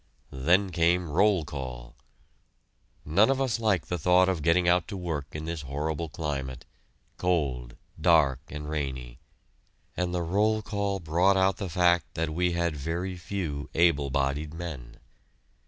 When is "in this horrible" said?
5.33-6.09